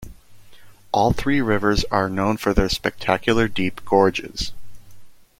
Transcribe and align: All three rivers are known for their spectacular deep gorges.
All 0.91 1.13
three 1.13 1.41
rivers 1.41 1.85
are 1.91 2.09
known 2.09 2.37
for 2.37 2.55
their 2.55 2.69
spectacular 2.69 3.47
deep 3.47 3.85
gorges. 3.85 4.51